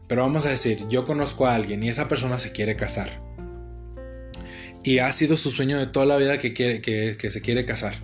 pero 0.07 0.23
vamos 0.23 0.47
a 0.47 0.51
decir, 0.51 0.87
yo 0.89 1.07
conozco 1.07 1.49
a 1.49 1.57
alguien 1.57 1.83
y 1.83 1.89
esa 1.89 2.07
persona 2.07 2.39
se 2.39 2.53
quiere 2.53 2.77
casar. 2.77 3.21
Y 4.85 4.99
ha 4.99 5.11
sido 5.11 5.37
su 5.37 5.51
sueño 5.51 5.81
de 5.81 5.89
toda 5.89 6.07
la 6.07 6.17
vida 6.17 6.39
que, 6.39 6.55
quiere, 6.55 6.81
que, 6.81 7.17
que 7.19 7.31
se 7.33 7.41
quiere 7.41 7.65
casar. 7.65 7.95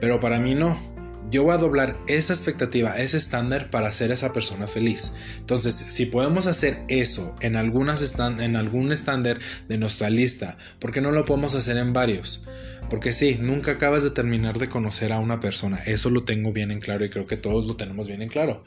Pero 0.00 0.20
para 0.20 0.38
mí 0.38 0.54
no 0.54 0.95
yo 1.30 1.42
voy 1.42 1.54
a 1.54 1.58
doblar 1.58 1.96
esa 2.06 2.32
expectativa, 2.32 2.96
ese 2.98 3.18
estándar 3.18 3.70
para 3.70 3.88
hacer 3.88 4.10
a 4.10 4.14
esa 4.14 4.32
persona 4.32 4.66
feliz. 4.66 5.12
Entonces, 5.38 5.74
si 5.74 6.06
podemos 6.06 6.46
hacer 6.46 6.84
eso 6.88 7.34
en, 7.40 7.56
algunas 7.56 8.14
en 8.18 8.56
algún 8.56 8.92
estándar 8.92 9.38
de 9.68 9.78
nuestra 9.78 10.10
lista, 10.10 10.56
¿por 10.78 10.92
qué 10.92 11.00
no 11.00 11.10
lo 11.10 11.24
podemos 11.24 11.54
hacer 11.54 11.76
en 11.78 11.92
varios? 11.92 12.44
Porque 12.88 13.12
sí, 13.12 13.38
nunca 13.40 13.72
acabas 13.72 14.04
de 14.04 14.10
terminar 14.10 14.58
de 14.58 14.68
conocer 14.68 15.12
a 15.12 15.18
una 15.18 15.40
persona. 15.40 15.78
Eso 15.86 16.10
lo 16.10 16.24
tengo 16.24 16.52
bien 16.52 16.70
en 16.70 16.80
claro 16.80 17.04
y 17.04 17.10
creo 17.10 17.26
que 17.26 17.36
todos 17.36 17.66
lo 17.66 17.76
tenemos 17.76 18.06
bien 18.06 18.22
en 18.22 18.28
claro. 18.28 18.64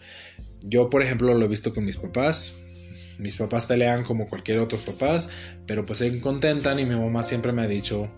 Yo, 0.61 0.89
por 0.89 1.01
ejemplo, 1.01 1.33
lo 1.33 1.45
he 1.45 1.47
visto 1.47 1.73
con 1.73 1.85
mis 1.85 1.97
papás. 1.97 2.55
Mis 3.17 3.35
papás 3.35 3.67
pelean 3.67 4.03
como 4.03 4.29
cualquier 4.29 4.59
otros 4.59 4.81
papás, 4.81 5.29
pero 5.65 5.85
pues 5.85 5.99
se 5.99 6.21
contentan 6.21 6.79
y 6.79 6.85
mi 6.85 6.95
mamá 6.95 7.21
siempre 7.21 7.51
me 7.51 7.61
ha 7.63 7.67
dicho, 7.67 8.09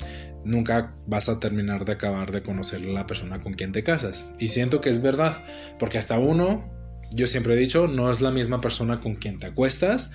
nunca 0.46 0.96
vas 1.08 1.30
a 1.30 1.40
terminar 1.40 1.86
de 1.86 1.94
acabar 1.94 2.32
de 2.32 2.42
conocer 2.42 2.82
a 2.82 2.88
la 2.88 3.06
persona 3.06 3.42
con 3.42 3.54
quien 3.54 3.72
te 3.72 3.84
casas. 3.84 4.26
Y 4.40 4.50
siento 4.50 4.82
que 4.82 4.90
es 4.90 5.02
verdad, 5.02 5.44
porque 5.80 5.98
hasta 5.98 6.20
uno, 6.20 6.70
yo 7.12 7.28
siempre 7.28 7.54
he 7.54 7.58
dicho, 7.58 7.88
no 7.88 8.12
es 8.12 8.22
la 8.22 8.32
misma 8.32 8.62
persona 8.62 9.00
con 9.00 9.16
quien 9.16 9.38
te 9.38 9.48
acuestas 9.48 10.12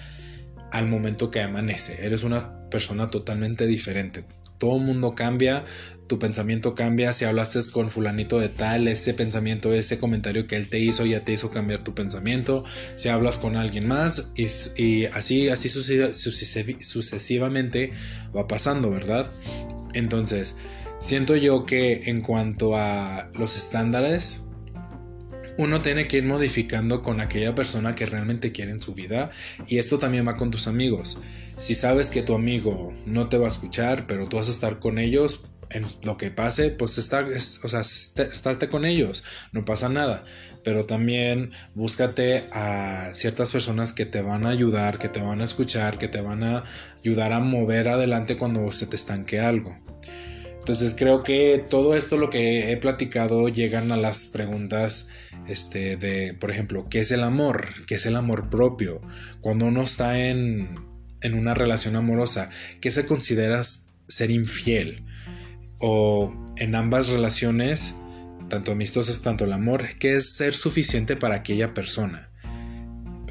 al 0.72 0.86
momento 0.86 1.30
que 1.30 1.42
amanece. 1.42 2.04
Eres 2.04 2.22
una 2.22 2.68
persona 2.70 3.10
totalmente 3.10 3.66
diferente. 3.66 4.24
Todo 4.58 4.78
el 4.78 4.84
mundo 4.84 5.14
cambia, 5.14 5.64
tu 6.06 6.18
pensamiento 6.18 6.74
cambia. 6.74 7.12
Si 7.12 7.26
hablaste 7.26 7.60
con 7.70 7.90
fulanito 7.90 8.40
de 8.40 8.48
tal, 8.48 8.88
ese 8.88 9.12
pensamiento, 9.12 9.74
ese 9.74 9.98
comentario 9.98 10.46
que 10.46 10.56
él 10.56 10.70
te 10.70 10.78
hizo 10.78 11.04
ya 11.04 11.20
te 11.20 11.32
hizo 11.32 11.50
cambiar 11.50 11.84
tu 11.84 11.94
pensamiento. 11.94 12.64
Si 12.96 13.10
hablas 13.10 13.38
con 13.38 13.56
alguien 13.56 13.86
más 13.86 14.28
y, 14.34 14.46
y 14.82 15.04
así, 15.06 15.50
así 15.50 15.68
sucesivamente 15.68 17.92
va 18.34 18.46
pasando, 18.46 18.90
¿verdad? 18.90 19.30
Entonces, 19.96 20.56
siento 20.98 21.36
yo 21.36 21.66
que 21.66 22.10
en 22.10 22.20
cuanto 22.20 22.76
a 22.76 23.30
los 23.34 23.56
estándares, 23.56 24.42
uno 25.58 25.80
tiene 25.80 26.06
que 26.06 26.18
ir 26.18 26.24
modificando 26.24 27.02
con 27.02 27.20
aquella 27.20 27.54
persona 27.54 27.94
que 27.94 28.04
realmente 28.04 28.52
quiere 28.52 28.72
en 28.72 28.82
su 28.82 28.92
vida 28.94 29.30
y 29.66 29.78
esto 29.78 29.98
también 29.98 30.26
va 30.26 30.36
con 30.36 30.50
tus 30.50 30.66
amigos. 30.66 31.18
Si 31.56 31.74
sabes 31.74 32.10
que 32.10 32.22
tu 32.22 32.34
amigo 32.34 32.92
no 33.06 33.28
te 33.28 33.38
va 33.38 33.46
a 33.46 33.48
escuchar, 33.48 34.06
pero 34.06 34.28
tú 34.28 34.36
vas 34.36 34.48
a 34.48 34.50
estar 34.50 34.78
con 34.78 34.98
ellos, 34.98 35.44
en 35.70 35.84
lo 36.04 36.16
que 36.16 36.30
pase, 36.30 36.70
pues 36.70 36.98
está, 36.98 37.26
o 37.62 37.68
sea, 37.68 37.80
estarte 37.80 38.68
con 38.68 38.84
ellos, 38.84 39.24
no 39.52 39.64
pasa 39.64 39.88
nada. 39.88 40.24
Pero 40.62 40.84
también 40.86 41.52
búscate 41.74 42.44
a 42.52 43.10
ciertas 43.12 43.52
personas 43.52 43.92
que 43.92 44.06
te 44.06 44.22
van 44.22 44.46
a 44.46 44.50
ayudar, 44.50 44.98
que 44.98 45.08
te 45.08 45.20
van 45.20 45.40
a 45.40 45.44
escuchar, 45.44 45.98
que 45.98 46.08
te 46.08 46.20
van 46.20 46.42
a 46.42 46.64
ayudar 46.98 47.32
a 47.32 47.40
mover 47.40 47.88
adelante 47.88 48.36
cuando 48.36 48.70
se 48.70 48.86
te 48.86 48.96
estanque 48.96 49.40
algo. 49.40 49.78
Entonces 50.66 50.96
creo 50.98 51.22
que 51.22 51.64
todo 51.70 51.94
esto 51.94 52.16
lo 52.16 52.28
que 52.28 52.72
he 52.72 52.76
platicado 52.76 53.48
llegan 53.48 53.92
a 53.92 53.96
las 53.96 54.26
preguntas 54.26 55.08
este, 55.46 55.96
de, 55.96 56.34
por 56.34 56.50
ejemplo, 56.50 56.88
¿qué 56.90 56.98
es 56.98 57.12
el 57.12 57.22
amor? 57.22 57.68
¿Qué 57.86 57.94
es 57.94 58.06
el 58.06 58.16
amor 58.16 58.50
propio? 58.50 59.00
Cuando 59.40 59.66
uno 59.66 59.82
está 59.82 60.18
en, 60.18 60.74
en 61.20 61.34
una 61.34 61.54
relación 61.54 61.94
amorosa, 61.94 62.50
¿qué 62.80 62.90
se 62.90 63.06
considera 63.06 63.62
ser 63.62 64.32
infiel? 64.32 65.04
O 65.78 66.34
en 66.56 66.74
ambas 66.74 67.08
relaciones, 67.08 67.96
tanto 68.48 68.72
amistosas, 68.72 69.22
tanto 69.22 69.44
el 69.44 69.52
amor, 69.52 69.96
que 69.98 70.16
es 70.16 70.36
ser 70.36 70.54
suficiente 70.54 71.16
para 71.16 71.36
aquella 71.36 71.74
persona. 71.74 72.30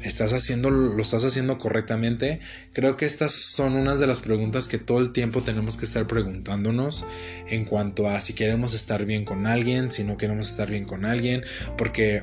¿Estás 0.02 0.32
haciendo, 0.32 0.70
lo 0.70 1.00
estás 1.00 1.24
haciendo 1.24 1.58
correctamente? 1.58 2.40
Creo 2.72 2.96
que 2.96 3.06
estas 3.06 3.32
son 3.32 3.74
unas 3.74 3.98
de 3.98 4.06
las 4.06 4.20
preguntas 4.20 4.68
que 4.68 4.78
todo 4.78 5.00
el 5.00 5.12
tiempo 5.12 5.40
tenemos 5.40 5.76
que 5.76 5.84
estar 5.84 6.06
preguntándonos 6.06 7.06
en 7.48 7.64
cuanto 7.64 8.08
a 8.08 8.20
si 8.20 8.34
queremos 8.34 8.74
estar 8.74 9.04
bien 9.04 9.24
con 9.24 9.46
alguien, 9.46 9.90
si 9.90 10.04
no 10.04 10.16
queremos 10.16 10.48
estar 10.50 10.70
bien 10.70 10.84
con 10.84 11.04
alguien, 11.04 11.42
porque 11.76 12.22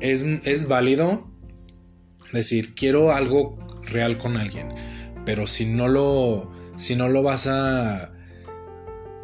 es, 0.00 0.22
es 0.44 0.68
válido 0.68 1.30
decir, 2.32 2.74
quiero 2.74 3.12
algo 3.12 3.58
real 3.82 4.18
con 4.18 4.36
alguien, 4.36 4.68
pero 5.24 5.46
si 5.46 5.66
no 5.66 5.88
lo, 5.88 6.52
si 6.76 6.96
no 6.96 7.08
lo 7.08 7.22
vas 7.22 7.46
a 7.46 8.15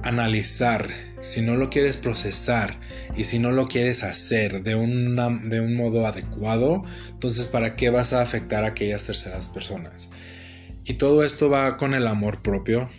analizar, 0.03 0.89
si 1.21 1.41
no 1.43 1.57
lo 1.57 1.71
quieres 1.71 1.97
procesar 1.97 2.79
y 3.17 3.25
si 3.25 3.39
no 3.39 3.53
lo 3.53 3.67
quieres 3.67 4.03
hacer 4.03 4.63
de, 4.63 4.73
de 4.73 5.61
un 5.61 5.77
modo 5.77 6.07
adecuado, 6.07 6.83
entonces 7.11 7.47
¿para 7.47 7.77
qué 7.77 7.91
vas 7.91 8.13
a 8.13 8.23
afectar 8.23 8.65
a 8.65 8.69
aquellas 8.69 9.05
terceras 9.05 9.49
personas? 9.49 10.11
Y 10.85 10.95
todo 10.95 11.25
esto 11.25 11.49
va 11.49 11.77
con 11.77 11.95
el 11.95 12.07
amor 12.07 12.43
propio. 12.43 12.91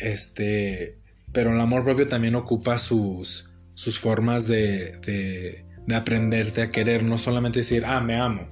Este, 0.00 0.98
pero 1.32 1.52
el 1.52 1.60
amor 1.60 1.84
propio 1.84 2.08
también 2.08 2.34
ocupa 2.34 2.78
sus, 2.78 3.50
sus 3.74 3.98
formas 3.98 4.46
de, 4.46 4.98
de, 5.00 5.66
de 5.86 5.94
aprenderte 5.94 6.62
a 6.62 6.70
querer, 6.70 7.04
no 7.04 7.18
solamente 7.18 7.60
decir, 7.60 7.84
ah, 7.86 8.00
me 8.00 8.16
amo. 8.16 8.48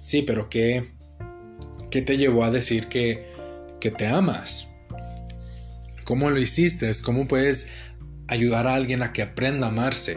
Sí, 0.00 0.22
pero 0.22 0.48
¿qué, 0.48 0.86
qué 1.90 2.02
te 2.02 2.16
llevó 2.16 2.44
a 2.44 2.50
decir 2.50 2.86
que, 2.86 3.26
que 3.80 3.90
te 3.90 4.06
amas? 4.06 4.68
¿Cómo 6.08 6.30
lo 6.30 6.38
hiciste? 6.38 6.90
¿Cómo 7.02 7.28
puedes 7.28 7.66
ayudar 8.28 8.66
a 8.66 8.72
alguien 8.72 9.02
a 9.02 9.12
que 9.12 9.20
aprenda 9.20 9.66
a 9.66 9.68
amarse? 9.68 10.16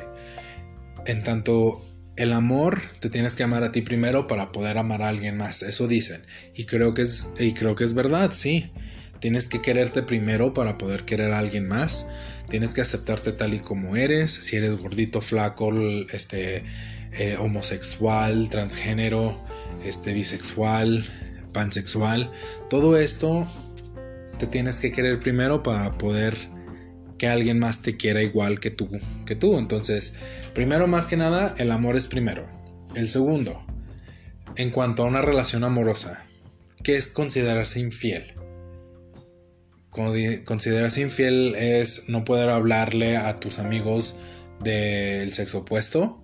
En 1.06 1.22
tanto, 1.22 1.86
el 2.16 2.32
amor 2.32 2.82
te 3.02 3.10
tienes 3.10 3.36
que 3.36 3.44
amar 3.44 3.66
a 3.66 3.74
ti 3.74 3.82
primero 3.82 4.26
para 4.26 4.54
poder 4.54 4.78
amar 4.78 5.02
a 5.02 5.10
alguien 5.10 5.36
más. 5.36 5.64
Eso 5.64 5.90
dicen. 5.90 6.22
Y 6.56 6.64
creo 6.64 6.94
que 6.94 7.02
es, 7.02 7.28
y 7.38 7.54
creo 7.54 7.76
que 7.76 7.84
es 7.84 7.94
verdad, 7.94 8.32
sí. 8.34 8.72
Tienes 9.20 9.48
que 9.48 9.62
quererte 9.62 10.02
primero 10.02 10.54
para 10.54 10.78
poder 10.78 11.04
querer 11.04 11.34
a 11.34 11.40
alguien 11.40 11.68
más. 11.68 12.08
Tienes 12.50 12.74
que 12.74 12.80
aceptarte 12.80 13.34
tal 13.34 13.54
y 13.54 13.60
como 13.60 13.98
eres. 13.98 14.32
Si 14.32 14.56
eres 14.56 14.78
gordito, 14.78 15.20
flaco, 15.20 15.74
este, 16.14 16.64
eh, 17.12 17.36
homosexual, 17.38 18.50
transgénero, 18.50 19.38
este, 19.84 20.14
bisexual, 20.14 21.04
pansexual. 21.52 22.32
Todo 22.70 22.96
esto 22.96 23.46
te 24.42 24.48
tienes 24.48 24.82
que 24.82 24.92
querer 24.92 25.20
primero 25.20 25.62
para 25.62 26.00
poder 26.00 26.36
que 27.20 27.28
alguien 27.28 27.60
más 27.60 27.84
te 27.84 27.96
quiera 27.96 28.24
igual 28.24 28.60
que 28.60 28.72
tú, 28.72 28.90
que 29.24 29.36
tú. 29.36 29.60
Entonces, 29.60 30.16
primero 30.56 30.88
más 30.88 31.06
que 31.06 31.16
nada, 31.16 31.54
el 31.60 31.72
amor 31.72 31.96
es 31.96 32.08
primero. 32.08 32.50
El 32.96 33.08
segundo, 33.08 33.64
en 34.56 34.72
cuanto 34.72 35.04
a 35.04 35.06
una 35.06 35.22
relación 35.22 35.64
amorosa, 35.64 36.26
¿qué 36.84 36.98
es 36.98 37.08
considerarse 37.08 37.80
infiel? 37.80 38.34
Considerarse 39.92 41.02
infiel 41.02 41.54
es 41.54 42.10
no 42.10 42.24
poder 42.24 42.50
hablarle 42.50 43.18
a 43.18 43.36
tus 43.36 43.60
amigos 43.60 44.16
del 44.60 45.32
sexo 45.34 45.60
opuesto, 45.60 46.24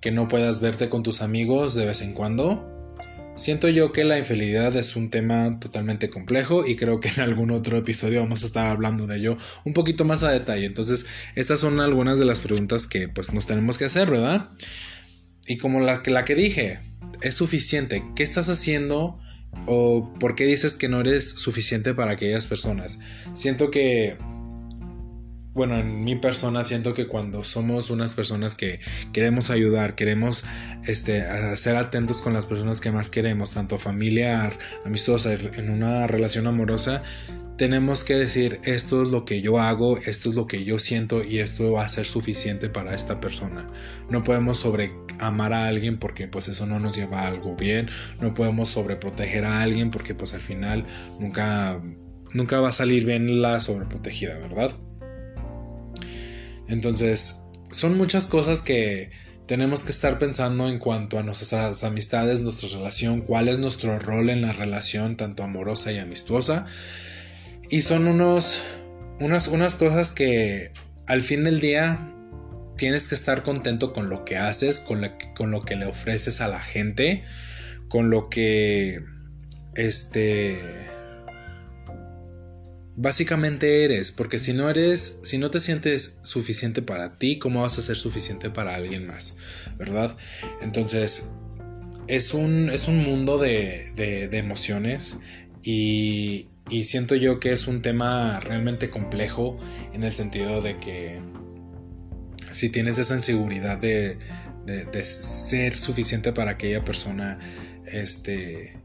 que 0.00 0.10
no 0.10 0.26
puedas 0.26 0.60
verte 0.60 0.88
con 0.88 1.02
tus 1.02 1.20
amigos 1.20 1.74
de 1.74 1.84
vez 1.84 2.00
en 2.00 2.14
cuando, 2.14 2.81
Siento 3.42 3.68
yo 3.68 3.90
que 3.90 4.04
la 4.04 4.18
infidelidad 4.18 4.76
es 4.76 4.94
un 4.94 5.10
tema 5.10 5.50
totalmente 5.58 6.08
complejo 6.08 6.64
y 6.64 6.76
creo 6.76 7.00
que 7.00 7.08
en 7.08 7.22
algún 7.22 7.50
otro 7.50 7.76
episodio 7.76 8.20
vamos 8.20 8.44
a 8.44 8.46
estar 8.46 8.68
hablando 8.68 9.08
de 9.08 9.16
ello 9.16 9.36
un 9.64 9.72
poquito 9.72 10.04
más 10.04 10.22
a 10.22 10.30
detalle. 10.30 10.64
Entonces, 10.64 11.06
estas 11.34 11.58
son 11.58 11.80
algunas 11.80 12.20
de 12.20 12.24
las 12.24 12.40
preguntas 12.40 12.86
que 12.86 13.08
pues 13.08 13.32
nos 13.32 13.46
tenemos 13.46 13.78
que 13.78 13.86
hacer, 13.86 14.08
¿verdad? 14.08 14.50
Y 15.48 15.56
como 15.56 15.80
la, 15.80 16.04
la 16.06 16.24
que 16.24 16.36
dije, 16.36 16.78
es 17.20 17.34
suficiente. 17.34 18.04
¿Qué 18.14 18.22
estás 18.22 18.48
haciendo? 18.48 19.18
¿O 19.66 20.14
por 20.20 20.36
qué 20.36 20.44
dices 20.44 20.76
que 20.76 20.88
no 20.88 21.00
eres 21.00 21.28
suficiente 21.28 21.94
para 21.94 22.12
aquellas 22.12 22.46
personas? 22.46 23.00
Siento 23.34 23.72
que 23.72 24.18
bueno, 25.54 25.78
en 25.78 26.02
mi 26.02 26.16
persona 26.16 26.64
siento 26.64 26.94
que 26.94 27.06
cuando 27.06 27.44
somos 27.44 27.90
unas 27.90 28.14
personas 28.14 28.54
que 28.54 28.80
queremos 29.12 29.50
ayudar, 29.50 29.94
queremos 29.94 30.44
este, 30.86 31.24
ser 31.56 31.76
atentos 31.76 32.22
con 32.22 32.32
las 32.32 32.46
personas 32.46 32.80
que 32.80 32.90
más 32.90 33.10
queremos, 33.10 33.50
tanto 33.50 33.78
familiar, 33.78 34.58
amistosa, 34.84 35.32
en 35.34 35.70
una 35.70 36.06
relación 36.06 36.46
amorosa, 36.46 37.02
tenemos 37.56 38.02
que 38.02 38.14
decir 38.14 38.60
esto 38.64 39.02
es 39.02 39.10
lo 39.10 39.24
que 39.24 39.42
yo 39.42 39.58
hago, 39.58 39.98
esto 39.98 40.30
es 40.30 40.34
lo 40.34 40.46
que 40.46 40.64
yo 40.64 40.78
siento 40.78 41.22
y 41.22 41.38
esto 41.38 41.72
va 41.72 41.84
a 41.84 41.88
ser 41.88 42.06
suficiente 42.06 42.68
para 42.68 42.94
esta 42.94 43.20
persona. 43.20 43.68
No 44.08 44.24
podemos 44.24 44.56
sobre 44.56 44.92
amar 45.18 45.52
a 45.52 45.66
alguien 45.66 45.98
porque 45.98 46.28
pues 46.28 46.48
eso 46.48 46.66
no 46.66 46.80
nos 46.80 46.96
lleva 46.96 47.20
a 47.20 47.28
algo 47.28 47.54
bien, 47.54 47.88
no 48.20 48.32
podemos 48.34 48.70
sobreproteger 48.70 49.44
a 49.44 49.62
alguien 49.62 49.90
porque 49.90 50.14
pues 50.14 50.32
al 50.34 50.40
final 50.40 50.86
nunca 51.20 51.80
nunca 52.32 52.60
va 52.60 52.70
a 52.70 52.72
salir 52.72 53.04
bien 53.04 53.42
la 53.42 53.60
sobreprotegida, 53.60 54.38
¿verdad? 54.38 54.72
Entonces, 56.72 57.42
son 57.70 57.98
muchas 57.98 58.26
cosas 58.26 58.62
que 58.62 59.10
tenemos 59.46 59.84
que 59.84 59.92
estar 59.92 60.18
pensando 60.18 60.70
en 60.70 60.78
cuanto 60.78 61.18
a 61.18 61.22
nuestras 61.22 61.84
amistades, 61.84 62.40
nuestra 62.40 62.70
relación, 62.70 63.20
cuál 63.20 63.48
es 63.48 63.58
nuestro 63.58 63.98
rol 63.98 64.30
en 64.30 64.40
la 64.40 64.52
relación, 64.52 65.18
tanto 65.18 65.42
amorosa 65.42 65.92
y 65.92 65.98
amistosa. 65.98 66.64
Y 67.68 67.82
son 67.82 68.08
unos, 68.08 68.62
unas, 69.20 69.48
unas 69.48 69.74
cosas 69.74 70.12
que 70.12 70.72
al 71.06 71.20
fin 71.20 71.44
del 71.44 71.60
día 71.60 72.10
tienes 72.78 73.06
que 73.06 73.16
estar 73.16 73.42
contento 73.42 73.92
con 73.92 74.08
lo 74.08 74.24
que 74.24 74.38
haces, 74.38 74.80
con, 74.80 75.06
con 75.36 75.50
lo 75.50 75.66
que 75.66 75.76
le 75.76 75.84
ofreces 75.84 76.40
a 76.40 76.48
la 76.48 76.60
gente, 76.60 77.22
con 77.88 78.08
lo 78.08 78.30
que 78.30 79.04
este 79.74 80.58
básicamente 82.96 83.84
eres, 83.84 84.12
porque 84.12 84.38
si 84.38 84.52
no 84.52 84.68
eres, 84.68 85.20
si 85.22 85.38
no 85.38 85.50
te 85.50 85.60
sientes 85.60 86.18
suficiente 86.22 86.82
para 86.82 87.14
ti, 87.14 87.38
¿cómo 87.38 87.62
vas 87.62 87.78
a 87.78 87.82
ser 87.82 87.96
suficiente 87.96 88.50
para 88.50 88.74
alguien 88.74 89.06
más? 89.06 89.36
¿Verdad? 89.78 90.16
Entonces, 90.60 91.30
es 92.08 92.34
un, 92.34 92.70
es 92.70 92.88
un 92.88 92.98
mundo 92.98 93.38
de, 93.38 93.92
de, 93.96 94.38
emociones 94.38 95.16
y, 95.62 96.48
y, 96.68 96.84
siento 96.84 97.14
yo 97.14 97.40
que 97.40 97.52
es 97.52 97.68
un 97.68 97.80
tema 97.80 98.40
realmente 98.40 98.90
complejo 98.90 99.58
en 99.92 100.04
el 100.04 100.12
sentido 100.12 100.60
de 100.60 100.78
que 100.78 101.20
si 102.50 102.68
tienes 102.68 102.98
esa 102.98 103.14
inseguridad 103.14 103.78
de, 103.78 104.18
de, 104.66 104.84
de 104.84 105.04
ser 105.04 105.74
suficiente 105.74 106.32
para 106.32 106.52
aquella 106.52 106.84
persona, 106.84 107.38
este 107.86 108.81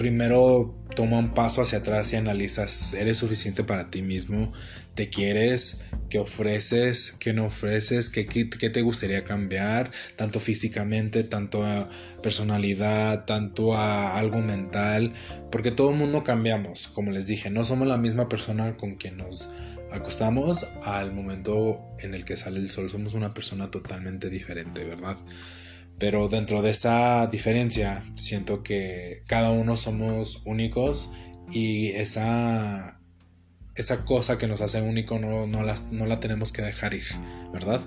primero 0.00 0.74
toma 0.96 1.18
un 1.18 1.34
paso 1.34 1.60
hacia 1.60 1.80
atrás 1.80 2.10
y 2.14 2.16
analizas, 2.16 2.94
¿eres 2.94 3.18
suficiente 3.18 3.64
para 3.64 3.90
ti 3.90 4.00
mismo? 4.00 4.50
¿Te 4.94 5.10
quieres? 5.10 5.82
¿Qué 6.08 6.18
ofreces? 6.18 7.14
¿Qué 7.20 7.34
no 7.34 7.44
ofreces? 7.44 8.08
¿Qué, 8.08 8.24
te 8.24 8.80
gustaría 8.80 9.24
cambiar? 9.24 9.90
Tanto 10.16 10.40
físicamente, 10.40 11.22
tanto 11.22 11.66
a 11.66 11.86
personalidad, 12.22 13.26
tanto 13.26 13.76
a 13.76 14.18
algo 14.18 14.38
mental. 14.38 15.12
Porque 15.52 15.70
todo 15.70 15.90
el 15.90 15.96
mundo 15.96 16.24
cambiamos, 16.24 16.88
como 16.88 17.10
les 17.10 17.26
dije, 17.26 17.50
no 17.50 17.62
somos 17.64 17.86
la 17.86 17.98
misma 17.98 18.26
persona 18.26 18.78
con 18.78 18.94
quien 18.94 19.18
nos 19.18 19.50
acostamos 19.92 20.66
al 20.82 21.12
momento 21.12 21.78
en 21.98 22.14
el 22.14 22.24
que 22.24 22.38
sale 22.38 22.58
el 22.58 22.70
sol. 22.70 22.88
Somos 22.88 23.12
una 23.12 23.34
persona 23.34 23.70
totalmente 23.70 24.30
diferente, 24.30 24.82
¿verdad? 24.82 25.18
Pero 26.00 26.28
dentro 26.28 26.62
de 26.62 26.70
esa 26.70 27.28
diferencia 27.28 28.02
siento 28.16 28.62
que 28.62 29.22
cada 29.26 29.50
uno 29.50 29.76
somos 29.76 30.40
únicos 30.46 31.10
y 31.52 31.90
esa, 31.90 32.98
esa 33.74 34.04
cosa 34.06 34.38
que 34.38 34.46
nos 34.46 34.62
hace 34.62 34.80
único 34.80 35.18
no, 35.18 35.46
no, 35.46 35.62
la, 35.62 36.20
tenemos 36.20 36.52
que 36.52 36.62
dejar 36.62 36.94
ir, 36.94 37.04
¿verdad? 37.52 37.82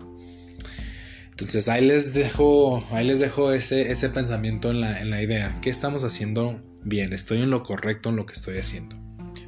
Entonces 1.31 1.67
ahí 1.67 1.83
les 1.83 2.13
dejo, 2.13 2.85
ahí 2.91 3.05
les 3.07 3.17
dejo 3.17 3.51
ese, 3.51 3.91
ese 3.91 4.09
pensamiento 4.09 4.69
en 4.69 4.81
la, 4.81 5.01
en 5.01 5.09
la 5.09 5.23
idea. 5.23 5.57
¿Qué 5.63 5.71
estamos 5.71 6.03
haciendo 6.03 6.61
bien? 6.83 7.13
¿Estoy 7.13 7.41
en 7.41 7.49
lo 7.49 7.63
correcto 7.63 8.09
en 8.09 8.15
lo 8.15 8.27
que 8.27 8.33
estoy 8.33 8.59
haciendo? 8.59 8.95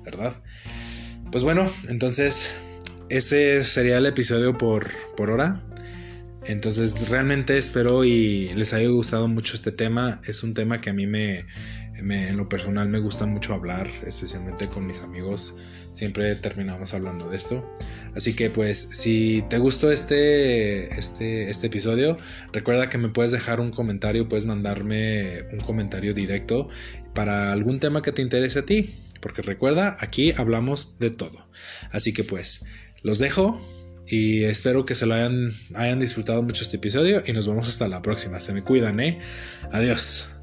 ¿Verdad? 0.03 0.41
Pues 1.31 1.43
bueno, 1.43 1.71
entonces 1.87 2.55
ese 3.09 3.63
sería 3.63 3.99
el 3.99 4.07
episodio 4.07 4.57
por, 4.57 4.89
por 5.15 5.29
hora. 5.29 5.61
Entonces 6.47 7.09
realmente 7.09 7.57
espero 7.57 8.03
y 8.03 8.53
les 8.53 8.73
haya 8.73 8.87
gustado 8.89 9.27
mucho 9.27 9.55
este 9.55 9.71
tema. 9.71 10.21
Es 10.25 10.43
un 10.43 10.53
tema 10.53 10.79
que 10.79 10.91
a 10.91 10.93
mí 10.93 11.07
me, 11.07 11.45
en 11.97 12.37
lo 12.37 12.47
personal 12.47 12.87
me 12.87 12.99
gusta 12.99 13.25
mucho 13.25 13.53
hablar, 13.53 13.89
especialmente 14.05 14.67
con 14.67 14.85
mis 14.85 15.01
amigos. 15.01 15.55
Siempre 15.93 16.35
terminamos 16.35 16.93
hablando 16.93 17.29
de 17.29 17.37
esto. 17.37 17.67
Así 18.15 18.35
que 18.35 18.49
pues 18.49 18.89
si 18.91 19.43
te 19.49 19.57
gustó 19.57 19.91
este, 19.91 20.99
este, 20.99 21.49
este 21.49 21.67
episodio, 21.67 22.17
recuerda 22.53 22.89
que 22.89 22.97
me 22.97 23.09
puedes 23.09 23.31
dejar 23.31 23.59
un 23.59 23.71
comentario, 23.71 24.29
puedes 24.29 24.45
mandarme 24.45 25.43
un 25.51 25.59
comentario 25.59 26.13
directo 26.13 26.69
para 27.15 27.53
algún 27.53 27.79
tema 27.79 28.01
que 28.01 28.11
te 28.11 28.21
interese 28.21 28.59
a 28.59 28.65
ti. 28.65 28.95
Porque 29.19 29.41
recuerda, 29.41 29.97
aquí 29.99 30.33
hablamos 30.37 30.99
de 30.99 31.09
todo. 31.09 31.47
Así 31.91 32.13
que 32.13 32.23
pues, 32.23 32.63
los 33.01 33.17
dejo. 33.17 33.59
Y 34.07 34.43
espero 34.43 34.85
que 34.85 34.95
se 34.95 35.05
lo 35.05 35.15
hayan, 35.15 35.53
hayan 35.73 35.99
disfrutado 35.99 36.43
mucho 36.43 36.63
este 36.63 36.77
episodio 36.77 37.23
y 37.25 37.33
nos 37.33 37.47
vemos 37.47 37.67
hasta 37.67 37.87
la 37.87 38.01
próxima. 38.01 38.39
Se 38.39 38.53
me 38.53 38.63
cuidan, 38.63 38.99
¿eh? 38.99 39.19
Adiós. 39.71 40.34